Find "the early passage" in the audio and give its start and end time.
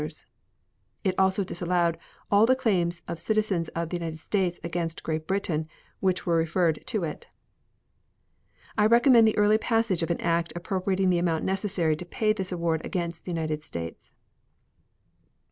9.27-10.01